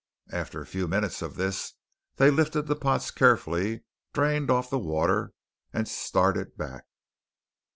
After 0.31 0.59
a 0.59 0.65
few 0.65 0.87
minutes 0.87 1.21
of 1.21 1.35
this, 1.35 1.73
they 2.15 2.31
lifted 2.31 2.63
the 2.63 2.75
pots 2.75 3.11
carefully, 3.11 3.83
drained 4.13 4.49
off 4.49 4.67
the 4.71 4.79
water, 4.79 5.31
and 5.73 5.87
started 5.87 6.57
back. 6.57 6.85